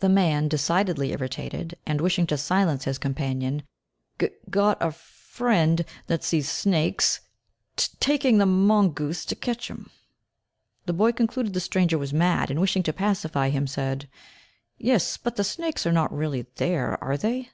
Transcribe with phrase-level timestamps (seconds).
[0.00, 3.62] The man, decidedly irritated, and wishing to silence his companion,
[4.20, 7.20] "G got a f friend that sees snakes,
[7.76, 9.88] t taking the m mongoose to catch 'em."
[10.84, 14.10] The boy concluded the stranger was mad, and wishing to pacify him, said
[14.76, 17.48] "Yes, but the snakes are not really there, are they?"